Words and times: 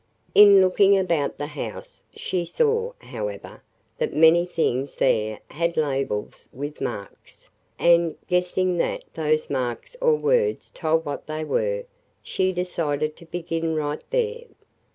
In 0.33 0.61
looking 0.61 0.97
about 0.97 1.37
the 1.37 1.45
house 1.45 2.03
she 2.15 2.43
saw, 2.43 2.93
however, 2.97 3.61
that 3.99 4.15
many 4.15 4.47
things 4.47 4.97
there 4.97 5.41
had 5.51 5.77
labels 5.77 6.49
with 6.51 6.81
marks, 6.81 7.47
and, 7.77 8.15
guessing 8.27 8.77
that 8.79 9.03
those 9.13 9.47
marks 9.47 9.95
or 10.01 10.15
words 10.15 10.71
told 10.71 11.05
what 11.05 11.27
they 11.27 11.43
were, 11.43 11.83
she 12.23 12.51
decided 12.51 13.15
to 13.17 13.27
begin 13.27 13.75
right 13.75 14.03
there. 14.09 14.45